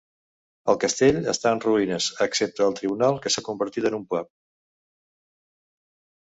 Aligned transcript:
El 0.71 0.77
castell 0.83 1.19
està 1.33 1.51
en 1.57 1.61
ruïnes, 1.65 2.07
excepte 2.27 2.65
el 2.69 2.73
tribunal, 2.79 3.19
que 3.27 3.33
s'ha 3.35 3.45
convertit 3.49 3.89
en 3.91 3.99
un 3.99 4.07
pub. 4.15 4.31